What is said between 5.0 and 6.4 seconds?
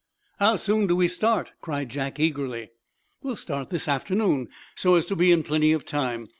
to be in plenty of time.